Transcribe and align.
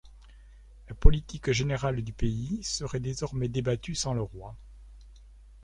La 0.89 0.95
politique 0.95 1.51
générale 1.51 2.01
du 2.01 2.11
pays 2.11 2.63
serait 2.63 2.99
désormais 2.99 3.49
débattue 3.49 3.93
sans 3.93 4.15
le 4.15 4.23
roi. 4.23 4.57